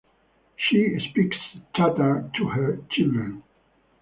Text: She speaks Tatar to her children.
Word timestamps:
She 0.55 0.97
speaks 1.11 1.37
Tatar 1.75 2.31
to 2.33 2.47
her 2.49 2.79
children. 2.91 3.43